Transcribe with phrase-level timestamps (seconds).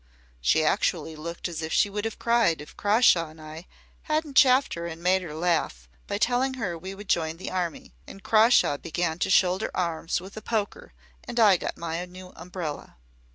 [0.41, 3.67] She actually looked as if she would have cried if Crawshaw and I
[4.09, 7.93] hadn't chaffed her and made her laugh by telling her we would join the army;
[8.07, 10.93] and Crawshaw began to shoulder arms with the poker
[11.25, 12.97] and I got my new umbrella."